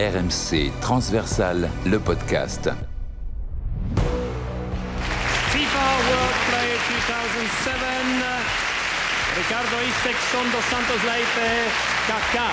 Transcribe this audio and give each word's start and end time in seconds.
RMC 0.00 0.72
Transversal, 0.80 1.68
le 1.84 1.98
podcast. 1.98 2.70
FIFA 5.50 5.84
World 6.08 6.38
Player 6.48 6.78
2007. 6.96 7.74
Ricardo 9.36 9.76
Santos 10.70 11.04
Kaká. 12.06 12.48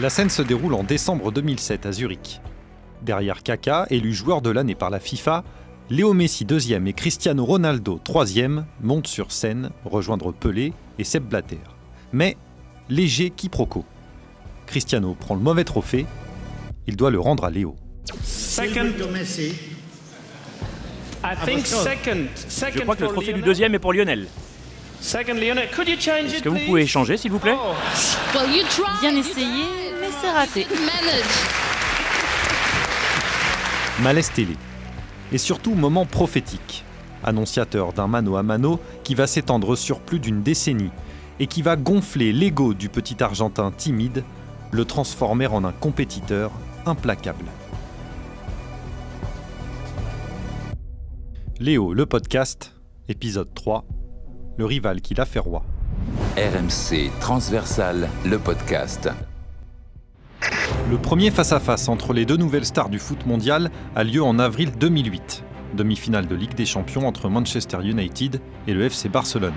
La 0.00 0.10
scène 0.10 0.28
se 0.28 0.42
déroule 0.42 0.74
en 0.74 0.84
décembre 0.84 1.32
2007 1.32 1.86
à 1.86 1.92
Zurich. 1.92 2.42
Derrière 3.00 3.42
Kaka, 3.42 3.86
élu 3.88 4.12
joueur 4.12 4.42
de 4.42 4.50
l'année 4.50 4.74
par 4.74 4.90
la 4.90 5.00
FIFA, 5.00 5.44
Léo 5.88 6.12
Messi 6.12 6.44
deuxième 6.44 6.86
et 6.86 6.92
Cristiano 6.92 7.42
Ronaldo 7.46 7.98
troisième 8.04 8.66
montent 8.82 9.06
sur 9.06 9.32
scène 9.32 9.70
rejoindre 9.86 10.30
Pelé 10.30 10.74
et 10.98 11.04
Sepp 11.04 11.24
Blatter. 11.24 11.60
Mais 12.12 12.36
léger 12.90 13.30
quiproquo. 13.30 13.86
Cristiano 14.66 15.14
prend 15.18 15.34
le 15.34 15.40
mauvais 15.40 15.64
trophée, 15.64 16.06
il 16.86 16.96
doit 16.96 17.10
le 17.10 17.20
rendre 17.20 17.44
à 17.44 17.50
Léo. 17.50 17.76
Second. 18.22 18.90
I 21.24 21.36
think 21.44 21.66
second. 21.66 22.26
Second 22.48 22.72
Je 22.74 22.80
crois 22.82 22.96
que 22.96 23.02
le 23.04 23.08
trophée 23.10 23.32
du 23.32 23.42
deuxième 23.42 23.74
est 23.74 23.78
pour 23.78 23.92
Lionel. 23.92 24.26
Second 25.00 25.34
Lionel. 25.34 25.68
Could 25.74 25.88
you 25.88 25.96
change 25.98 26.32
Est-ce 26.32 26.42
que 26.42 26.48
vous 26.48 26.58
pouvez 26.66 26.82
échanger, 26.82 27.16
s'il 27.16 27.30
vous 27.30 27.38
plaît? 27.38 27.56
Oh, 27.56 27.74
Bien 29.00 29.16
essayé, 29.16 29.64
mais 30.00 30.08
c'est 30.20 30.30
raté. 30.30 30.66
Malaise 34.00 34.30
télé. 34.32 34.56
Et 35.32 35.38
surtout 35.38 35.74
moment 35.74 36.06
prophétique, 36.06 36.84
annonciateur 37.24 37.92
d'un 37.92 38.06
mano 38.06 38.36
à 38.36 38.42
mano 38.42 38.80
qui 39.04 39.14
va 39.14 39.26
s'étendre 39.26 39.76
sur 39.76 40.00
plus 40.00 40.18
d'une 40.18 40.42
décennie 40.42 40.90
et 41.40 41.46
qui 41.46 41.62
va 41.62 41.76
gonfler 41.76 42.32
l'ego 42.32 42.74
du 42.74 42.88
petit 42.88 43.22
Argentin 43.22 43.70
timide, 43.70 44.24
le 44.72 44.86
transformer 44.86 45.46
en 45.46 45.64
un 45.64 45.72
compétiteur 45.72 46.50
implacable. 46.86 47.44
Léo, 51.60 51.92
le 51.92 52.06
podcast, 52.06 52.74
épisode 53.08 53.52
3, 53.54 53.84
le 54.56 54.64
rival 54.64 55.02
qui 55.02 55.14
l'a 55.14 55.26
fait 55.26 55.38
roi. 55.38 55.62
RMC 56.36 57.10
Transversal, 57.20 58.08
le 58.24 58.38
podcast. 58.38 59.10
Le 60.90 60.96
premier 60.96 61.30
face-à-face 61.30 61.88
entre 61.88 62.14
les 62.14 62.24
deux 62.24 62.38
nouvelles 62.38 62.64
stars 62.64 62.88
du 62.88 62.98
foot 62.98 63.26
mondial 63.26 63.70
a 63.94 64.04
lieu 64.04 64.22
en 64.22 64.38
avril 64.38 64.72
2008, 64.78 65.44
demi-finale 65.74 66.26
de 66.26 66.34
Ligue 66.34 66.54
des 66.54 66.66
Champions 66.66 67.06
entre 67.06 67.28
Manchester 67.28 67.78
United 67.82 68.40
et 68.66 68.72
le 68.72 68.86
FC 68.86 69.10
Barcelone. 69.10 69.52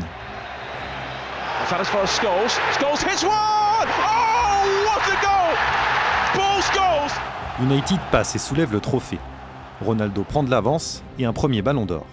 United 7.62 8.00
passe 8.12 8.36
et 8.36 8.40
soulève 8.40 8.74
le 8.74 8.82
trophée. 8.82 9.20
Ronaldo 9.82 10.24
prend 10.24 10.44
de 10.44 10.52
l'avance 10.52 11.04
et 11.18 11.26
un 11.26 11.32
premier 11.32 11.62
ballon 11.62 11.86
d'or. 11.86 12.06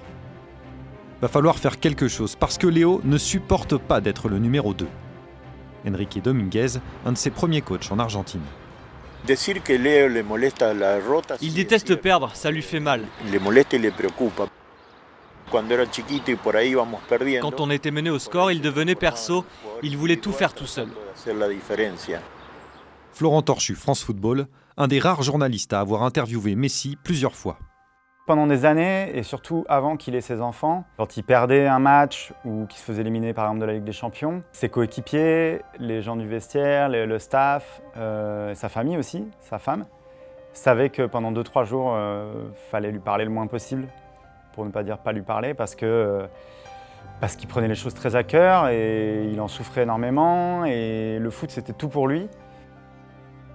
Va 1.20 1.26
falloir 1.26 1.58
faire 1.58 1.80
quelque 1.80 2.06
chose 2.06 2.36
parce 2.36 2.58
que 2.58 2.68
Léo 2.68 3.00
ne 3.02 3.18
supporte 3.18 3.76
pas 3.76 4.00
d'être 4.00 4.28
le 4.28 4.38
numéro 4.38 4.72
2. 4.72 4.86
Enrique 5.88 6.22
Dominguez, 6.22 6.78
un 7.04 7.12
de 7.12 7.18
ses 7.18 7.30
premiers 7.30 7.60
coachs 7.60 7.90
en 7.90 7.98
Argentine. 7.98 8.42
Decir 9.26 9.62
que 9.64 9.72
Leo 9.72 10.08
le 10.08 10.22
molesta 10.22 10.74
la 10.74 11.00
rota. 11.00 11.34
Il 11.40 11.54
déteste 11.54 11.96
perdre, 11.96 12.30
ça 12.34 12.52
lui 12.52 12.62
fait 12.62 12.80
mal. 12.80 13.02
Le 13.32 13.38
le 13.38 13.90
preocupa. 13.90 14.46
Quand 17.40 17.60
on 17.60 17.70
était 17.70 17.90
mené 17.90 18.10
au 18.10 18.18
score, 18.18 18.52
il 18.52 18.60
devenait 18.60 18.94
perso, 18.94 19.44
il 19.82 19.96
voulait 19.96 20.16
tout 20.16 20.32
faire 20.32 20.54
tout 20.54 20.66
seul. 20.66 20.88
Florent 23.12 23.42
Torchu, 23.42 23.74
France 23.74 24.02
Football, 24.02 24.46
un 24.76 24.88
des 24.88 24.98
rares 24.98 25.22
journalistes 25.22 25.72
à 25.72 25.80
avoir 25.80 26.02
interviewé 26.02 26.54
Messi 26.54 26.96
plusieurs 27.04 27.34
fois. 27.34 27.58
Pendant 28.26 28.46
des 28.46 28.64
années, 28.64 29.10
et 29.14 29.22
surtout 29.22 29.64
avant 29.68 29.96
qu'il 29.96 30.14
ait 30.14 30.20
ses 30.20 30.40
enfants, 30.40 30.84
quand 30.96 31.16
il 31.16 31.22
perdait 31.22 31.66
un 31.66 31.78
match 31.78 32.32
ou 32.44 32.66
qu'il 32.66 32.78
se 32.78 32.84
faisait 32.84 33.02
éliminer 33.02 33.34
par 33.34 33.44
exemple 33.44 33.60
de 33.60 33.66
la 33.66 33.72
Ligue 33.74 33.84
des 33.84 33.92
Champions, 33.92 34.42
ses 34.52 34.68
coéquipiers, 34.68 35.60
les 35.78 36.00
gens 36.00 36.16
du 36.16 36.26
vestiaire, 36.26 36.88
le, 36.88 37.18
staff, 37.18 37.82
euh, 37.96 38.54
sa 38.54 38.68
famille 38.68 38.96
aussi, 38.96 39.26
sa 39.40 39.58
femme, 39.58 39.84
savaient 40.52 40.90
que 40.90 41.02
pendant 41.02 41.32
2-3 41.32 41.64
jours, 41.64 41.94
il 41.96 42.70
fallait 42.70 42.92
lui 42.92 43.00
parler 43.00 43.24
le 43.24 43.30
moins 43.30 43.46
possible, 43.46 43.88
pour 44.54 44.64
ne 44.64 44.70
pas 44.70 44.84
dire 44.84 44.98
pas 44.98 45.12
lui 45.12 45.22
parler, 45.22 45.52
parce 45.52 45.74
que 45.74 45.86
euh, 45.86 46.26
parce 47.20 47.36
qu'il 47.36 47.48
prenait 47.48 47.68
les 47.68 47.74
choses 47.74 47.94
très 47.94 48.16
à 48.16 48.24
cœur 48.24 48.68
et 48.68 49.28
il 49.30 49.40
en 49.40 49.48
souffrait 49.48 49.82
énormément 49.82 50.64
et 50.64 51.18
le 51.20 51.30
foot 51.30 51.50
c'était 51.50 51.72
tout 51.72 51.88
pour 51.88 52.08
lui. 52.08 52.28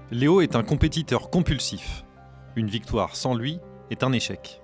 Léo 0.09 0.39
est 0.39 0.55
un 0.55 0.63
compétiteur 0.63 1.29
compulsif. 1.29 2.05
Une 2.55 2.69
victoire 2.69 3.17
sans 3.17 3.35
lui 3.35 3.59
est 3.91 4.03
un 4.03 4.13
échec. 4.13 4.61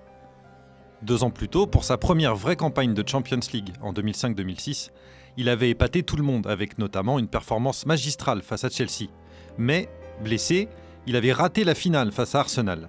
Deux 1.01 1.25
ans 1.25 1.31
plus 1.31 1.49
tôt, 1.49 1.67
pour 1.67 1.83
sa 1.83 1.97
première 1.97 2.33
vraie 2.33 2.55
campagne 2.55 2.93
de 2.93 3.03
Champions 3.05 3.41
League 3.51 3.73
en 3.81 3.91
2005-2006, 3.91 4.91
il 5.35 5.49
avait 5.49 5.69
épaté 5.69 6.03
tout 6.03 6.15
le 6.15 6.23
monde 6.23 6.47
avec 6.47 6.77
notamment 6.77 7.19
une 7.19 7.27
performance 7.27 7.85
magistrale 7.85 8.41
face 8.41 8.63
à 8.63 8.69
Chelsea. 8.69 9.09
Mais, 9.57 9.89
blessé, 10.23 10.69
il 11.07 11.17
avait 11.17 11.33
raté 11.33 11.65
la 11.65 11.75
finale 11.75 12.13
face 12.13 12.35
à 12.35 12.39
Arsenal. 12.39 12.87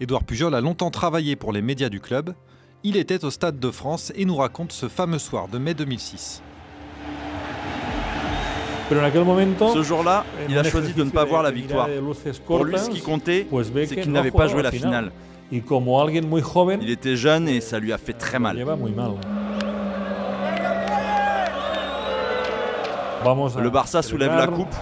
Édouard 0.00 0.24
Pujol 0.24 0.54
a 0.54 0.62
longtemps 0.62 0.90
travaillé 0.90 1.36
pour 1.36 1.52
les 1.52 1.60
médias 1.60 1.90
du 1.90 2.00
club. 2.00 2.34
Il 2.84 2.96
était 2.96 3.22
au 3.26 3.30
Stade 3.30 3.60
de 3.60 3.70
France 3.70 4.12
et 4.16 4.24
nous 4.24 4.36
raconte 4.36 4.72
ce 4.72 4.88
fameux 4.88 5.18
soir 5.18 5.48
de 5.48 5.58
mai 5.58 5.74
2006. 5.74 6.42
Ce 9.74 9.82
jour-là, 9.82 10.24
il 10.48 10.58
a 10.58 10.64
choisi 10.64 10.92
de 10.92 11.04
ne 11.04 11.10
pas 11.10 11.24
voir 11.24 11.42
la 11.42 11.50
victoire. 11.50 11.88
Pour 12.46 12.64
lui, 12.64 12.78
ce 12.78 12.90
qui 12.90 13.00
comptait, 13.00 13.46
c'est 13.86 13.96
qu'il 13.96 14.12
n'avait 14.12 14.30
pas 14.30 14.46
joué 14.48 14.62
la 14.62 14.70
finale. 14.70 15.12
Il 15.50 16.90
était 16.90 17.16
jeune 17.16 17.48
et 17.48 17.60
ça 17.60 17.78
lui 17.78 17.92
a 17.92 17.98
fait 17.98 18.14
très 18.14 18.38
mal. 18.38 18.56
Le 23.24 23.70
Barça 23.70 24.02
soulève 24.02 24.34
la 24.34 24.46
coupe 24.46 24.74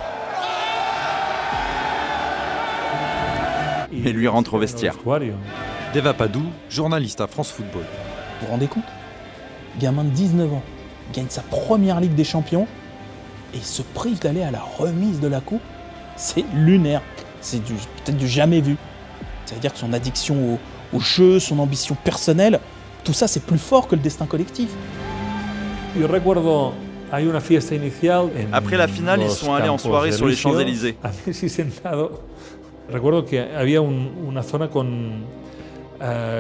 et 3.93 4.12
lui 4.12 4.28
rentre 4.28 4.54
au 4.54 4.59
vestiaire. 4.59 4.94
Deva 5.93 6.15
Padou, 6.15 6.43
journaliste 6.69 7.20
à 7.20 7.26
France 7.26 7.50
Football. 7.50 7.82
Vous 8.41 8.47
vous 8.47 8.53
rendez 8.53 8.69
compte? 8.69 8.84
Gamin 9.81 10.04
de 10.04 10.10
19 10.10 10.53
ans, 10.53 10.62
gagne 11.12 11.26
sa 11.28 11.43
première 11.43 12.00
Ligue 12.00 12.15
des 12.15 12.25
Champions 12.25 12.66
et 13.55 13.61
se 13.61 13.83
prive 13.83 14.19
d'aller 14.21 14.43
à 14.43 14.50
la 14.50 14.61
remise 14.61 15.21
de 15.21 15.28
la 15.28 15.41
coupe. 15.41 15.61
C'est 16.16 16.44
lunaire. 16.55 17.03
C'est 17.41 17.62
du- 17.65 17.72
peut-être 17.75 18.16
du 18.19 18.28
jamais 18.28 18.61
vu. 18.61 18.77
Ça 19.47 19.55
veut 19.55 19.61
dire 19.61 19.72
que 19.72 19.78
son 19.78 19.93
addiction 19.93 20.55
au, 20.55 20.97
au 20.97 21.00
jeu, 21.00 21.41
son 21.41 21.59
ambition 21.59 21.97
personnelle, 22.05 22.61
tout 23.05 23.12
ça 23.12 23.27
c'est 23.28 23.43
plus 23.44 23.59
fort 23.59 23.88
que 23.88 23.94
le 23.97 24.03
destin 24.03 24.27
collectif. 24.27 24.69
Après 28.53 28.77
la 28.77 28.87
finale, 28.87 29.21
ils 29.22 29.31
sont 29.31 29.53
allés 29.55 29.69
en 29.69 29.78
soirée 29.78 30.11
sur 30.12 30.27
les 30.27 30.37
Champs-Élysées. 30.61 30.97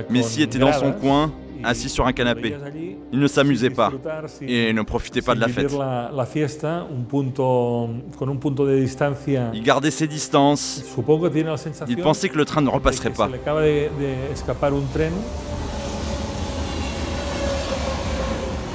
Messi 0.10 0.42
était 0.42 0.58
dans 0.58 0.72
son 0.78 0.92
coin, 0.92 1.32
assis 1.64 1.88
sur 1.88 2.06
un 2.06 2.12
canapé. 2.12 2.56
Il 3.12 3.18
ne 3.18 3.26
s'amusait 3.26 3.70
pas 3.70 3.92
et 4.42 4.72
ne 4.72 4.82
profitait 4.82 5.22
pas 5.22 5.34
de 5.34 5.40
la 5.40 5.48
fête. 5.48 5.72
Il 9.54 9.62
gardait 9.62 9.90
ses 9.90 10.06
distances. 10.06 10.84
Il 11.88 11.96
pensait 11.98 12.28
que 12.28 12.38
le 12.38 12.44
train 12.44 12.60
ne 12.60 12.68
repasserait 12.68 13.10
pas. 13.10 13.28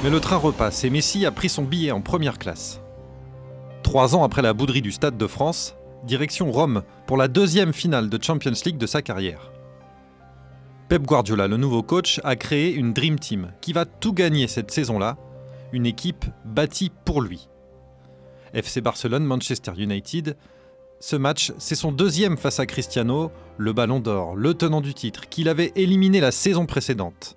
Mais 0.04 0.10
le 0.10 0.20
train 0.20 0.36
repasse 0.36 0.84
et 0.84 0.90
Messi 0.90 1.26
a 1.26 1.32
pris 1.32 1.48
son 1.48 1.64
billet 1.64 1.90
en 1.90 2.00
première 2.00 2.38
classe. 2.38 2.80
Trois 3.82 4.14
ans 4.14 4.24
après 4.24 4.42
la 4.42 4.52
bouderie 4.52 4.82
du 4.82 4.92
Stade 4.92 5.16
de 5.16 5.26
France, 5.26 5.76
direction 6.04 6.52
Rome 6.52 6.82
pour 7.06 7.16
la 7.16 7.28
deuxième 7.28 7.72
finale 7.72 8.08
de 8.08 8.22
Champions 8.22 8.52
League 8.64 8.78
de 8.78 8.86
sa 8.86 9.00
carrière. 9.02 9.52
Pep 10.88 11.02
Guardiola, 11.02 11.48
le 11.48 11.56
nouveau 11.56 11.82
coach, 11.82 12.20
a 12.22 12.36
créé 12.36 12.72
une 12.72 12.92
Dream 12.92 13.18
Team 13.18 13.50
qui 13.60 13.72
va 13.72 13.84
tout 13.84 14.12
gagner 14.12 14.46
cette 14.46 14.70
saison-là, 14.70 15.16
une 15.72 15.84
équipe 15.84 16.24
bâtie 16.44 16.92
pour 17.04 17.20
lui. 17.20 17.48
FC 18.54 18.80
Barcelone, 18.80 19.24
Manchester 19.24 19.72
United, 19.76 20.36
Ce 21.00 21.16
match, 21.16 21.52
c'est 21.58 21.74
son 21.74 21.92
deuxième 21.92 22.38
face 22.38 22.60
à 22.60 22.66
Cristiano, 22.66 23.32
le 23.58 23.72
ballon 23.72 24.00
d'or, 24.00 24.36
le 24.36 24.54
tenant 24.54 24.80
du 24.80 24.94
titre, 24.94 25.28
qu'il 25.28 25.48
avait 25.48 25.72
éliminé 25.74 26.20
la 26.20 26.30
saison 26.30 26.66
précédente. 26.66 27.36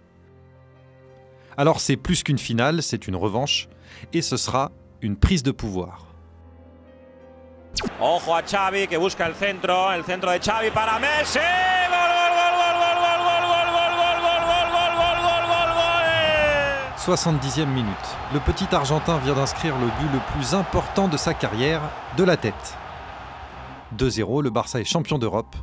Alors 1.57 1.81
c'est 1.81 1.98
plus 1.98 2.24
qu'une 2.24 2.38
finale, 2.38 2.84
c'est 2.84 3.07
une 3.07 3.18
revanche, 3.18 3.68
et 4.13 4.22
ce 4.22 4.38
sera 4.38 4.72
une 5.02 5.18
prise 5.18 5.44
de 5.44 5.52
pouvoir. 5.52 6.06
70e 17.09 17.65
minute. 17.65 17.89
Le 18.35 18.39
petit 18.39 18.67
Argentin 18.71 19.17
vient 19.17 19.33
d'inscrire 19.33 19.75
le 19.79 19.88
but 19.88 20.13
le 20.13 20.19
plus 20.31 20.53
important 20.53 21.07
de 21.07 21.17
sa 21.17 21.33
carrière, 21.33 21.81
de 22.17 22.23
la 22.23 22.38
tête. 22.38 22.77
2-0, 23.97 24.44
le 24.44 24.51
Barça 24.51 24.79
est 24.79 24.83
champion 24.83 25.17
d'Europe. 25.17 25.56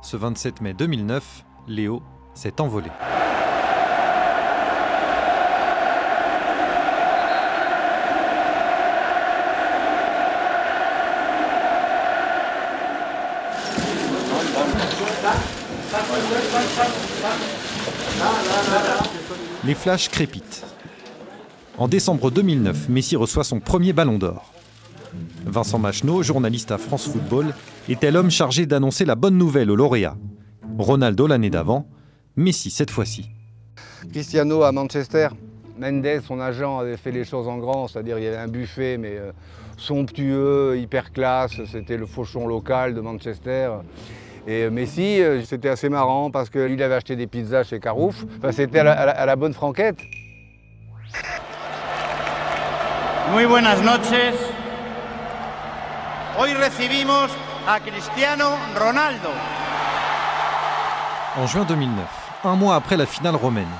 Ce 0.00 0.16
27 0.16 0.60
mai 0.60 0.74
2009, 0.74 1.44
Léo 1.68 2.02
s'est 2.34 2.60
envolé. 2.60 2.88
Les 19.64 19.74
flashs 19.76 20.08
crépitent. 20.08 20.71
En 21.82 21.88
décembre 21.88 22.30
2009, 22.30 22.90
Messi 22.90 23.16
reçoit 23.16 23.42
son 23.42 23.58
premier 23.58 23.92
ballon 23.92 24.16
d'or. 24.16 24.52
Vincent 25.44 25.80
Macheneau, 25.80 26.22
journaliste 26.22 26.70
à 26.70 26.78
France 26.78 27.08
Football, 27.08 27.52
était 27.88 28.12
l'homme 28.12 28.30
chargé 28.30 28.66
d'annoncer 28.66 29.04
la 29.04 29.16
bonne 29.16 29.36
nouvelle 29.36 29.68
au 29.68 29.74
lauréat. 29.74 30.16
Ronaldo 30.78 31.26
l'année 31.26 31.50
d'avant, 31.50 31.88
Messi 32.36 32.70
cette 32.70 32.92
fois-ci. 32.92 33.30
Cristiano 34.12 34.62
à 34.62 34.70
Manchester, 34.70 35.30
Mendes, 35.76 36.20
son 36.24 36.38
agent, 36.38 36.78
avait 36.78 36.96
fait 36.96 37.10
les 37.10 37.24
choses 37.24 37.48
en 37.48 37.58
grand, 37.58 37.88
c'est-à-dire 37.88 38.16
il 38.16 38.22
y 38.26 38.28
avait 38.28 38.36
un 38.36 38.46
buffet, 38.46 38.96
mais 38.96 39.16
euh, 39.16 39.32
somptueux, 39.76 40.78
hyper 40.78 41.10
classe, 41.10 41.64
c'était 41.66 41.96
le 41.96 42.06
fauchon 42.06 42.46
local 42.46 42.94
de 42.94 43.00
Manchester. 43.00 43.72
Et 44.46 44.70
Messi, 44.70 45.20
euh, 45.20 45.42
c'était 45.42 45.70
assez 45.70 45.88
marrant 45.88 46.30
parce 46.30 46.48
qu'il 46.48 46.80
avait 46.80 46.94
acheté 46.94 47.16
des 47.16 47.26
pizzas 47.26 47.64
chez 47.64 47.80
Carouf. 47.80 48.24
C'était 48.52 48.78
à 48.78 49.26
la, 49.26 49.34
bonne 49.34 49.52
franquette. 49.52 49.98
Muy 53.32 53.46
buenas 53.46 53.80
noches. 53.80 54.34
Hoy 56.38 56.52
recibimos 56.52 57.30
a 57.66 57.80
Cristiano 57.80 58.58
Ronaldo. 58.78 59.30
En 61.38 61.46
juin 61.46 61.64
2009, 61.64 62.06
un 62.44 62.56
mois 62.56 62.74
après 62.74 62.98
la 62.98 63.06
finale 63.06 63.36
romaine, 63.36 63.72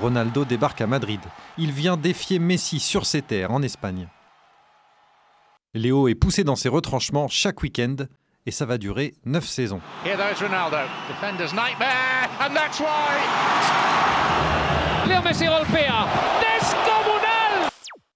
Ronaldo 0.00 0.44
débarque 0.44 0.80
à 0.80 0.86
Madrid. 0.86 1.18
Il 1.58 1.72
vient 1.72 1.96
défier 1.96 2.38
Messi 2.38 2.78
sur 2.78 3.04
ses 3.04 3.22
terres 3.22 3.50
en 3.50 3.62
Espagne. 3.62 4.06
Léo 5.74 6.06
est 6.06 6.14
poussé 6.14 6.44
dans 6.44 6.54
ses 6.54 6.68
retranchements 6.68 7.26
chaque 7.26 7.62
week-end 7.62 7.96
et 8.46 8.52
ça 8.52 8.64
va 8.64 8.78
durer 8.78 9.14
9 9.24 9.44
saisons. 9.44 9.80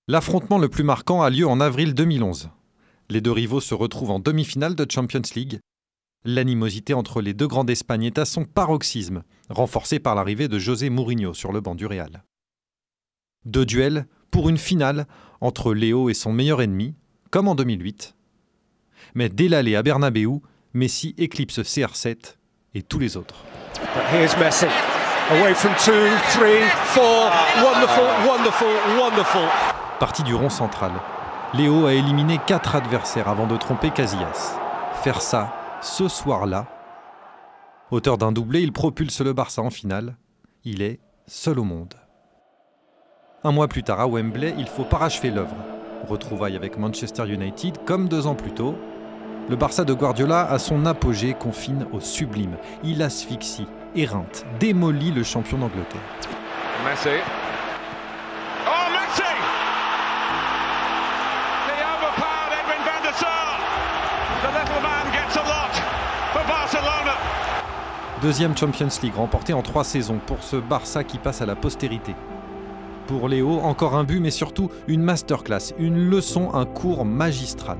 L'affrontement 0.06 0.59
le 0.59 0.69
plus 0.69 0.85
marquant 0.85 1.23
a 1.23 1.31
lieu 1.31 1.49
en 1.49 1.61
avril 1.61 1.95
2011. 1.95 2.51
Les 3.09 3.23
deux 3.23 3.33
rivaux 3.33 3.62
se 3.62 3.75
retrouvent 3.75 4.11
en 4.11 4.19
demi-finale 4.19 4.75
de 4.75 4.87
Champions 4.91 5.23
League. 5.35 5.61
L'animosité 6.27 6.93
entre 6.93 7.23
les 7.23 7.33
deux 7.33 7.47
grands 7.47 7.65
d'Espagne 7.65 8.05
est 8.05 8.19
à 8.19 8.27
son 8.27 8.45
paroxysme, 8.45 9.23
renforcée 9.49 10.01
par 10.01 10.15
l'arrivée 10.15 10.47
de 10.47 10.59
José 10.59 10.91
Mourinho 10.91 11.33
sur 11.33 11.53
le 11.53 11.62
banc 11.62 11.75
du 11.75 11.87
Real. 11.87 12.23
Deux 13.47 13.65
duels 13.65 14.06
pour 14.31 14.51
une 14.51 14.59
finale 14.59 15.06
entre 15.41 15.73
Léo 15.73 16.11
et 16.11 16.15
son 16.15 16.35
meilleur 16.35 16.61
ennemi, 16.61 16.95
comme 17.31 17.49
en 17.49 17.55
2008, 17.55 18.15
mais 19.15 19.31
dès 19.31 19.49
l'aller 19.49 19.75
à 19.75 19.83
Bernabeu, 19.83 20.41
Messi 20.75 21.15
éclipse 21.17 21.61
CR7 21.61 22.37
et 22.75 22.83
tous 22.83 22.99
les 22.99 23.17
autres. 23.17 23.45
Here's 24.12 24.37
Messi. 24.37 24.67
Away 25.31 25.55
from 25.55 25.73
two, 25.77 25.93
three, 26.33 26.61
four. 26.93 27.31
Wonderful, 27.65 28.05
wonderful, 28.29 28.69
wonderful. 28.99 29.74
Parti 30.00 30.25
du 30.25 30.35
rond 30.35 30.50
central. 30.50 30.91
Léo 31.55 31.87
a 31.87 31.93
éliminé 31.93 32.41
quatre 32.46 32.75
adversaires 32.75 33.29
avant 33.29 33.46
de 33.46 33.56
tromper 33.56 33.91
Casillas. 33.91 34.58
Faire 35.02 35.20
ça, 35.20 35.52
ce 35.82 36.08
soir-là. 36.08 36.67
Auteur 37.93 38.19
d'un 38.19 38.32
doublé, 38.32 38.61
il 38.62 38.73
propulse 38.73 39.20
le 39.20 39.32
Barça 39.32 39.62
en 39.62 39.70
finale. 39.70 40.17
Il 40.64 40.82
est 40.82 40.99
seul 41.29 41.61
au 41.61 41.64
monde. 41.64 41.94
Un 43.44 43.52
mois 43.52 43.69
plus 43.69 43.85
tard 43.85 44.00
à 44.00 44.08
Wembley, 44.08 44.55
il 44.58 44.67
faut 44.67 44.82
parachever 44.82 45.31
l'œuvre. 45.31 45.55
Retrouvailles 46.08 46.56
avec 46.56 46.76
Manchester 46.76 47.29
United 47.29 47.85
comme 47.85 48.08
deux 48.08 48.26
ans 48.26 48.35
plus 48.35 48.52
tôt, 48.52 48.75
le 49.49 49.55
Barça 49.55 49.85
de 49.85 49.94
Guardiola 49.94 50.50
a 50.50 50.58
son 50.58 50.87
apogée 50.87 51.35
confine 51.35 51.87
au 51.93 52.00
sublime. 52.00 52.56
Il 52.82 53.00
asphyxie, 53.00 53.67
éreinte, 53.94 54.44
démolit 54.58 55.12
le 55.12 55.23
champion 55.23 55.58
d'Angleterre. 55.58 56.00
Deuxième 68.25 68.56
Champions 68.56 68.88
League 69.03 69.17
remportée 69.17 69.53
en 69.53 69.61
trois 69.61 69.85
saisons 69.85 70.19
pour 70.26 70.43
ce 70.43 70.56
Barça 70.56 71.05
qui 71.05 71.19
passe 71.19 71.43
à 71.43 71.47
la 71.47 71.55
postérité. 71.55 72.15
Pour 73.06 73.29
Léo, 73.29 73.61
encore 73.61 73.97
un 73.97 74.05
but, 74.05 74.19
mais 74.19 74.31
surtout 74.31 74.71
une 74.88 75.03
masterclass, 75.03 75.75
une 75.79 76.09
leçon, 76.09 76.55
un 76.55 76.65
cours 76.65 77.05
magistral 77.05 77.76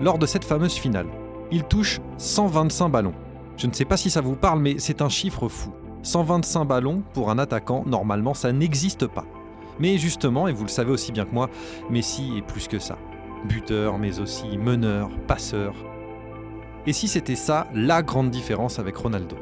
lors 0.00 0.18
de 0.18 0.26
cette 0.26 0.42
fameuse 0.42 0.74
finale. 0.74 1.06
Il 1.52 1.62
touche 1.62 2.00
125 2.16 2.88
ballons. 2.88 3.14
Je 3.56 3.68
ne 3.68 3.72
sais 3.72 3.84
pas 3.84 3.96
si 3.96 4.10
ça 4.10 4.20
vous 4.20 4.34
parle, 4.34 4.58
mais 4.58 4.80
c'est 4.80 5.00
un 5.00 5.08
chiffre 5.08 5.48
fou. 5.48 5.72
125 6.02 6.64
ballons 6.64 7.04
pour 7.14 7.30
un 7.30 7.38
attaquant, 7.38 7.84
normalement, 7.86 8.34
ça 8.34 8.50
n'existe 8.50 9.06
pas. 9.06 9.26
Mais 9.78 9.96
justement, 9.96 10.48
et 10.48 10.52
vous 10.52 10.64
le 10.64 10.70
savez 10.70 10.90
aussi 10.90 11.12
bien 11.12 11.24
que 11.24 11.32
moi, 11.32 11.48
Messi 11.88 12.32
est 12.36 12.42
plus 12.42 12.66
que 12.66 12.80
ça. 12.80 12.98
Buteur, 13.44 13.96
mais 13.98 14.18
aussi 14.18 14.58
meneur, 14.58 15.08
passeur. 15.28 15.72
Et 16.84 16.92
si 16.92 17.06
c'était 17.06 17.36
ça, 17.36 17.68
la 17.72 18.02
grande 18.02 18.30
différence 18.30 18.80
avec 18.80 18.96
Ronaldo? 18.96 19.36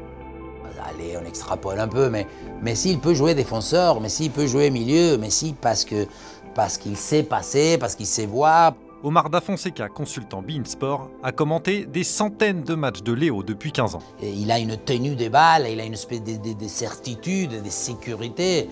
Allez, 0.85 1.17
on 1.21 1.25
extrapole 1.25 1.79
un 1.79 1.87
peu, 1.87 2.09
mais 2.09 2.27
Messi, 2.61 2.91
il 2.91 2.99
peut 2.99 3.13
jouer 3.13 3.33
défenseur, 3.33 3.99
Messi, 3.99 4.25
il 4.25 4.31
peut 4.31 4.47
jouer 4.47 4.69
milieu, 4.69 5.17
Messi, 5.17 5.55
parce 5.59 5.85
que 5.85 6.07
parce 6.55 6.77
qu'il 6.77 6.97
sait 6.97 7.23
passer, 7.23 7.77
parce 7.77 7.95
qu'il 7.95 8.07
sait 8.07 8.25
voir. 8.25 8.73
Omar 9.03 9.29
Da 9.29 9.41
Fonseca, 9.41 9.89
consultant 9.89 10.41
Bein 10.41 10.63
Sport, 10.65 11.11
a 11.21 11.31
commenté 11.31 11.85
des 11.85 12.03
centaines 12.03 12.63
de 12.63 12.73
matchs 12.73 13.03
de 13.03 13.13
Léo 13.13 13.43
depuis 13.43 13.71
15 13.71 13.95
ans. 13.95 14.01
il 14.23 14.51
a 14.51 14.57
une 14.57 14.75
tenue 14.75 15.15
des 15.15 15.29
balles, 15.29 15.67
il 15.69 15.79
a 15.79 15.85
une 15.85 15.93
espèce 15.93 16.23
de, 16.23 16.53
de, 16.53 16.67
certitude, 16.67 17.61
de 17.61 17.69
sécurité. 17.69 18.67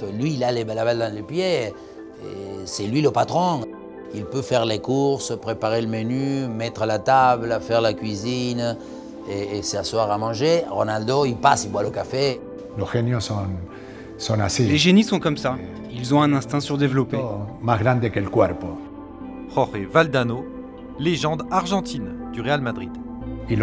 Quand 0.00 0.06
lui, 0.18 0.32
il 0.34 0.44
a 0.44 0.50
la 0.50 0.64
balle 0.64 0.98
dans 0.98 1.14
les 1.14 1.22
pieds, 1.22 1.74
c'est 2.64 2.86
lui 2.86 3.02
le 3.02 3.10
patron. 3.10 3.66
Il 4.14 4.24
peut 4.24 4.40
faire 4.40 4.64
les 4.64 4.78
courses, 4.78 5.36
préparer 5.36 5.82
le 5.82 5.88
menu, 5.88 6.46
mettre 6.46 6.86
la 6.86 6.98
table, 6.98 7.58
faire 7.60 7.82
la 7.82 7.92
cuisine 7.92 8.78
et, 9.28 9.62
s'asseoir 9.62 10.10
à 10.10 10.18
manger. 10.18 10.64
Ronaldo, 10.70 11.24
il 11.24 11.36
passe, 11.36 11.64
il 11.64 11.70
boit 11.70 11.82
le 11.82 11.90
café. 11.90 12.40
Les 14.58 14.78
génies 14.78 15.04
sont 15.04 15.20
comme 15.20 15.36
ça. 15.36 15.56
Ils 15.92 16.14
ont 16.14 16.22
un 16.22 16.32
instinct 16.32 16.60
surdéveloppé. 16.60 17.18
Más 17.62 17.78
grande 17.78 18.10
que 18.10 18.18
el 18.18 18.28
cuerpo. 18.28 18.78
Jorge 19.54 19.86
Valdano, 19.90 20.44
légende 20.98 21.44
argentine 21.50 22.30
du 22.32 22.40
Real 22.40 22.60
Madrid. 22.60 22.90
Les 23.48 23.56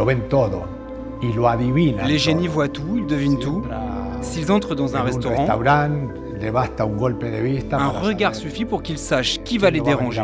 génies 2.18 2.48
voient 2.48 2.68
tout, 2.68 2.98
ils 2.98 3.06
devinent 3.06 3.40
tout. 3.40 3.64
S'ils 4.22 4.52
entrent 4.52 4.76
dans 4.76 4.96
un 4.96 5.02
restaurant, 5.02 5.48
un 7.72 7.90
regard 7.90 8.36
suffit 8.36 8.66
pour 8.66 8.82
qu'ils 8.82 8.98
sachent 8.98 9.42
qui 9.44 9.58
va 9.58 9.70
les 9.70 9.82
déranger, 9.82 10.24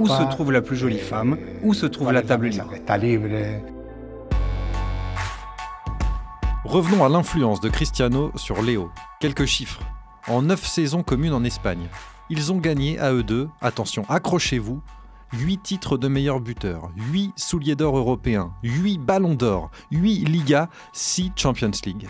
où 0.00 0.06
se 0.06 0.30
trouve 0.30 0.52
la 0.52 0.62
plus 0.62 0.76
jolie 0.76 0.98
femme, 0.98 1.36
où 1.62 1.74
se 1.74 1.86
trouve 1.86 2.12
la 2.12 2.22
table 2.22 2.48
libre? 2.48 3.28
Revenons 6.64 7.04
à 7.04 7.08
l'influence 7.08 7.60
de 7.60 7.68
Cristiano 7.68 8.32
sur 8.34 8.60
Léo. 8.60 8.90
Quelques 9.20 9.44
chiffres. 9.44 9.80
En 10.28 10.42
neuf 10.42 10.66
saisons 10.66 11.04
communes 11.04 11.32
en 11.32 11.44
Espagne, 11.44 11.86
ils 12.28 12.52
ont 12.52 12.58
gagné 12.58 12.98
à 12.98 13.12
eux 13.12 13.22
deux, 13.22 13.48
attention, 13.60 14.04
accrochez-vous, 14.08 14.80
8 15.32 15.58
titres 15.62 15.96
de 15.96 16.08
meilleur 16.08 16.40
buteur, 16.40 16.90
8 16.96 17.32
souliers 17.36 17.76
d'or 17.76 17.96
européens, 17.96 18.52
8 18.64 18.98
ballons 18.98 19.34
d'or, 19.34 19.70
8 19.92 20.24
Ligas, 20.24 20.68
6 20.92 21.32
Champions 21.36 21.70
League. 21.84 22.08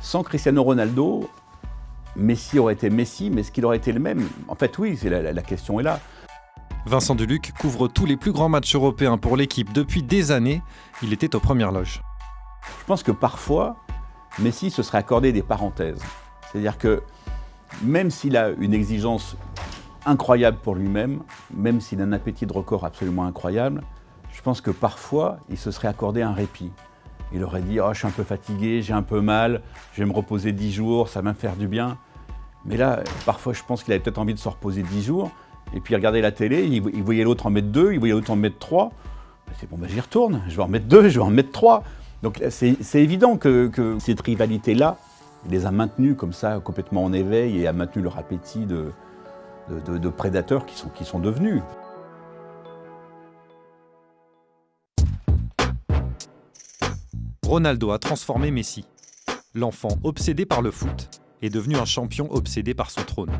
Sans 0.00 0.22
Cristiano 0.24 0.62
Ronaldo, 0.62 1.28
Messi 2.16 2.58
aurait 2.58 2.74
été 2.74 2.90
Messi, 2.90 3.30
mais 3.30 3.40
est-ce 3.42 3.52
qu'il 3.52 3.64
aurait 3.64 3.76
été 3.76 3.92
le 3.92 4.00
même? 4.00 4.28
En 4.48 4.54
fait, 4.54 4.76
oui, 4.78 4.98
la, 5.04 5.32
la 5.32 5.42
question 5.42 5.80
est 5.80 5.82
là. 5.82 6.00
Vincent 6.86 7.14
Duluc 7.14 7.52
couvre 7.58 7.88
tous 7.88 8.06
les 8.06 8.16
plus 8.16 8.32
grands 8.32 8.48
matchs 8.48 8.74
européens 8.74 9.18
pour 9.18 9.36
l'équipe 9.36 9.72
depuis 9.72 10.02
des 10.02 10.32
années. 10.32 10.62
Il 11.02 11.12
était 11.12 11.36
aux 11.36 11.40
premières 11.40 11.72
loges. 11.72 12.02
Je 12.80 12.84
pense 12.86 13.02
que 13.02 13.12
parfois, 13.12 13.76
Messi 14.38 14.70
se 14.70 14.82
serait 14.82 14.98
accordé 14.98 15.32
des 15.32 15.42
parenthèses. 15.42 16.02
C'est-à-dire 16.50 16.78
que 16.78 17.02
même 17.82 18.10
s'il 18.10 18.36
a 18.36 18.48
une 18.50 18.74
exigence 18.74 19.36
incroyable 20.06 20.58
pour 20.62 20.74
lui-même, 20.74 21.22
même 21.54 21.80
s'il 21.80 22.00
a 22.00 22.04
un 22.04 22.12
appétit 22.12 22.46
de 22.46 22.52
record 22.52 22.84
absolument 22.84 23.26
incroyable, 23.26 23.82
je 24.32 24.42
pense 24.42 24.60
que 24.60 24.70
parfois, 24.70 25.38
il 25.48 25.58
se 25.58 25.70
serait 25.70 25.88
accordé 25.88 26.22
un 26.22 26.32
répit. 26.32 26.72
Il 27.32 27.44
aurait 27.44 27.62
dit 27.62 27.80
oh, 27.80 27.90
Je 27.92 27.98
suis 27.98 28.06
un 28.06 28.12
peu 28.12 28.24
fatigué, 28.24 28.82
j'ai 28.82 28.92
un 28.92 29.02
peu 29.02 29.20
mal, 29.20 29.62
je 29.94 30.02
vais 30.02 30.08
me 30.08 30.14
reposer 30.14 30.52
10 30.52 30.72
jours, 30.72 31.08
ça 31.08 31.20
va 31.20 31.30
me 31.30 31.34
faire 31.34 31.56
du 31.56 31.68
bien. 31.68 31.98
Mais 32.64 32.76
là, 32.76 33.00
parfois, 33.24 33.52
je 33.52 33.62
pense 33.66 33.82
qu'il 33.82 33.92
avait 33.92 34.02
peut-être 34.02 34.18
envie 34.18 34.34
de 34.34 34.38
se 34.38 34.48
reposer 34.48 34.82
10 34.82 35.04
jours. 35.04 35.30
Et 35.72 35.80
puis, 35.80 35.94
il 35.94 35.96
regardait 35.96 36.20
la 36.20 36.32
télé, 36.32 36.66
il 36.66 37.02
voyait 37.02 37.22
l'autre 37.22 37.46
en 37.46 37.50
mettre 37.50 37.68
deux, 37.68 37.92
il 37.92 37.98
voyait 37.98 38.12
l'autre 38.12 38.30
en 38.30 38.36
mettre 38.36 38.58
trois. 38.58 38.90
C'est 39.58 39.68
bon, 39.68 39.76
ben, 39.78 39.88
j'y 39.88 40.00
retourne, 40.00 40.42
je 40.48 40.56
vais 40.56 40.62
en 40.62 40.68
mettre 40.68 40.86
deux, 40.86 41.08
je 41.08 41.18
vais 41.18 41.24
en 41.24 41.30
mettre 41.30 41.52
trois. 41.52 41.84
Donc, 42.22 42.42
c'est 42.50 42.76
évident 42.94 43.36
que, 43.36 43.70
cette 43.98 44.20
rivalité-là, 44.20 44.96
il 45.46 45.52
les 45.52 45.64
a 45.64 45.70
maintenus 45.70 46.16
comme 46.16 46.32
ça, 46.32 46.60
complètement 46.60 47.04
en 47.04 47.12
éveil, 47.12 47.60
et 47.60 47.66
a 47.66 47.72
maintenu 47.72 48.02
leur 48.02 48.18
appétit 48.18 48.66
de, 48.66 48.92
prédateurs 50.10 50.66
qui 50.66 51.04
sont 51.04 51.18
devenus. 51.18 51.62
Ronaldo 57.50 57.90
a 57.90 57.98
transformé 57.98 58.52
Messi. 58.52 58.84
L'enfant 59.56 59.98
obsédé 60.04 60.46
par 60.46 60.62
le 60.62 60.70
foot 60.70 61.20
est 61.42 61.50
devenu 61.50 61.74
un 61.74 61.84
champion 61.84 62.32
obsédé 62.32 62.74
par 62.74 62.92
son 62.92 63.02
trône. 63.02 63.32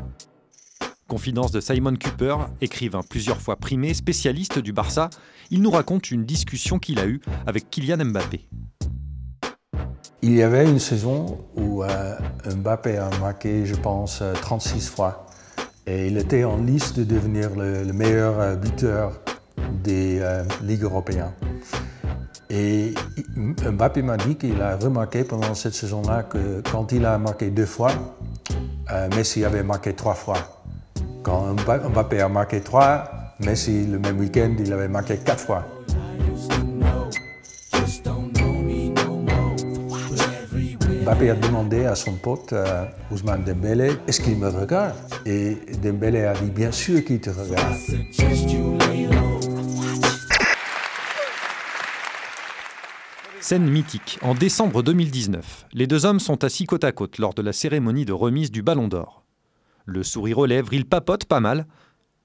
Confidence 1.07 1.53
de 1.53 1.61
Simon 1.61 1.93
Cooper, 1.95 2.35
écrivain 2.59 3.03
plusieurs 3.09 3.39
fois 3.39 3.55
primé, 3.55 3.93
spécialiste 3.93 4.59
du 4.59 4.73
Barça, 4.73 5.09
il 5.49 5.61
nous 5.61 5.71
raconte 5.71 6.11
une 6.11 6.25
discussion 6.25 6.77
qu'il 6.77 6.99
a 6.99 7.07
eue 7.07 7.21
avec 7.47 7.69
Kylian 7.69 8.03
Mbappé. 8.03 8.49
Il 10.21 10.33
y 10.33 10.43
avait 10.43 10.69
une 10.69 10.79
saison 10.79 11.47
où 11.55 11.81
euh, 11.81 12.17
Mbappé 12.53 12.97
a 12.97 13.09
marqué, 13.21 13.65
je 13.65 13.75
pense, 13.75 14.21
36 14.41 14.75
euh, 14.75 14.91
fois. 14.93 15.25
Et 15.87 16.07
il 16.07 16.17
était 16.17 16.43
en 16.43 16.57
liste 16.57 16.99
de 16.99 17.05
devenir 17.05 17.51
le, 17.55 17.85
meilleur 17.93 18.41
euh, 18.41 18.55
buteur 18.57 19.21
des 19.85 20.21
ligues 20.63 20.83
européennes. 20.83 21.31
Et 22.53 22.93
Mbappé 23.37 24.01
m'a 24.01 24.17
dit 24.17 24.35
qu'il 24.35 24.61
a 24.61 24.75
remarqué 24.75 25.23
pendant 25.23 25.55
cette 25.55 25.73
saison-là 25.73 26.23
que 26.23 26.61
quand 26.69 26.91
il 26.91 27.05
a 27.05 27.17
marqué 27.17 27.49
deux 27.49 27.65
fois, 27.65 27.91
Messi 29.15 29.45
avait 29.45 29.63
marqué 29.63 29.93
trois 29.93 30.15
fois. 30.15 30.61
Quand 31.23 31.53
Mbappé 31.53 32.19
a 32.19 32.27
marqué 32.27 32.61
3, 32.61 33.35
Messi, 33.45 33.85
le 33.85 33.99
même 33.99 34.19
week-end, 34.19 34.55
il 34.59 34.73
avait 34.73 34.87
marqué 34.87 35.17
4 35.17 35.39
fois. 35.39 35.65
Mbappé 41.03 41.29
a 41.29 41.35
demandé 41.35 41.85
à 41.85 41.95
son 41.95 42.13
pote 42.13 42.53
euh, 42.53 42.85
Ousmane 43.11 43.43
Dembélé 43.43 43.91
est-ce 44.07 44.21
qu'il 44.21 44.37
me 44.37 44.49
regarde? 44.49 44.95
Et 45.25 45.57
Dembélé 45.81 46.25
a 46.25 46.33
dit 46.33 46.49
bien 46.49 46.71
sûr 46.71 47.03
qu'il 47.03 47.19
te 47.19 47.29
regarde. 47.29 47.75
Scène 53.51 53.69
mythique. 53.69 54.17
En 54.21 54.33
décembre 54.33 54.81
2019, 54.81 55.65
les 55.73 55.85
deux 55.85 56.05
hommes 56.05 56.21
sont 56.21 56.45
assis 56.45 56.65
côte 56.65 56.85
à 56.85 56.93
côte 56.93 57.17
lors 57.17 57.33
de 57.33 57.41
la 57.41 57.51
cérémonie 57.51 58.05
de 58.05 58.13
remise 58.13 58.49
du 58.49 58.61
Ballon 58.61 58.87
d'Or. 58.87 59.25
Le 59.83 60.03
sourire 60.03 60.37
aux 60.37 60.45
lèvres, 60.45 60.71
il 60.71 60.85
papote 60.85 61.25
pas 61.25 61.41
mal. 61.41 61.65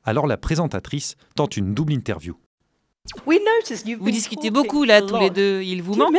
Alors 0.04 0.28
la 0.28 0.37
présentatrice 0.37 1.16
tente 1.35 1.56
une 1.56 1.75
double 1.75 1.95
interview. 1.95 2.37
Vous 3.26 4.11
discutez 4.12 4.50
beaucoup 4.52 4.85
là 4.85 5.02
tous 5.02 5.18
les 5.18 5.30
deux, 5.30 5.62
il 5.62 5.83
vous 5.83 5.97
manque 5.97 6.14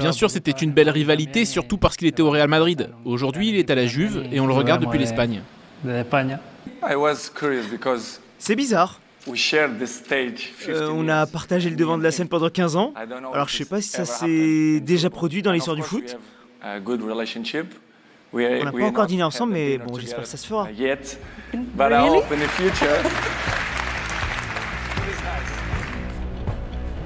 Bien 0.00 0.10
sûr, 0.10 0.30
c'était 0.30 0.50
une 0.50 0.72
belle 0.72 0.90
rivalité, 0.90 1.44
surtout 1.44 1.78
parce 1.78 1.96
qu'il 1.96 2.08
était 2.08 2.22
au 2.22 2.30
Real 2.30 2.48
Madrid. 2.48 2.90
Aujourd'hui, 3.04 3.50
il 3.50 3.54
est 3.54 3.70
à 3.70 3.76
la 3.76 3.86
Juve 3.86 4.24
et 4.32 4.40
on 4.40 4.48
le 4.48 4.52
regarde 4.52 4.84
depuis 4.84 4.98
l'Espagne. 4.98 5.42
C'est 8.40 8.56
bizarre. 8.56 9.00
Euh, 10.68 10.88
on 10.92 11.08
a 11.08 11.26
partagé 11.26 11.68
le 11.70 11.76
devant 11.76 11.98
de 11.98 12.02
la 12.02 12.10
scène 12.10 12.28
pendant 12.28 12.48
15 12.48 12.76
ans. 12.76 12.92
Alors 13.32 13.48
je 13.48 13.56
sais 13.56 13.64
pas 13.64 13.80
si 13.80 13.88
ça 13.90 14.04
s'est 14.04 14.80
déjà 14.80 15.10
produit 15.10 15.42
dans 15.42 15.52
l'histoire 15.52 15.76
du 15.76 15.82
foot. 15.82 16.16
On 18.60 18.64
n'a 18.64 18.72
pas 18.72 18.84
encore 18.84 19.06
dîné 19.06 19.22
ensemble, 19.22 19.52
mais 19.54 19.78
bon, 19.78 19.98
j'espère 19.98 20.22
que 20.22 20.28
ça 20.28 20.36
se 20.36 20.46
fera. 20.46 20.68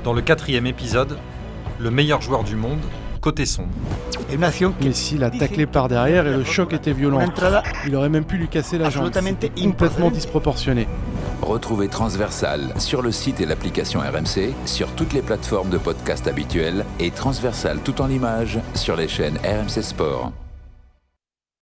Dans 0.04 0.12
le 0.12 0.20
quatrième 0.20 0.66
épisode, 0.66 1.16
le 1.78 1.90
meilleur 1.90 2.20
joueur 2.20 2.42
du 2.42 2.56
monde, 2.56 2.80
côté 3.20 3.46
sombre. 3.46 3.70
Messi 4.82 5.16
l'a 5.16 5.30
taclé 5.30 5.66
par 5.66 5.88
derrière 5.88 6.26
et 6.26 6.36
le 6.36 6.44
choc 6.44 6.72
était 6.72 6.92
violent. 6.92 7.20
Il 7.86 7.94
aurait 7.94 8.08
même 8.08 8.24
pu 8.24 8.36
lui 8.36 8.48
casser 8.48 8.78
la 8.78 8.90
jambe. 8.90 9.04
complètement 9.70 10.10
disproportionné. 10.10 10.88
Retrouvez 11.42 11.88
Transversal 11.88 12.72
sur 12.78 13.02
le 13.02 13.12
site 13.12 13.40
et 13.40 13.46
l'application 13.46 14.00
RMC, 14.00 14.54
sur 14.64 14.90
toutes 14.92 15.12
les 15.12 15.22
plateformes 15.22 15.70
de 15.70 15.78
podcast 15.78 16.26
habituelles 16.28 16.84
et 17.00 17.10
Transversal 17.10 17.80
tout 17.80 18.00
en 18.00 18.08
images 18.08 18.60
sur 18.74 18.96
les 18.96 19.08
chaînes 19.08 19.38
RMC 19.38 19.82
Sport. 19.82 20.32